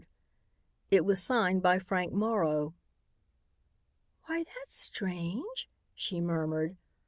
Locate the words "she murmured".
5.93-6.75